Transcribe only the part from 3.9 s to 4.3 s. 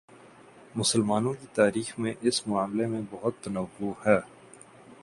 ہے۔